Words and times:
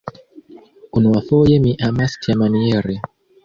Unuafoje 0.95 1.55
mi 1.67 1.71
amas 1.91 2.11
tiamaniere. 2.21 2.95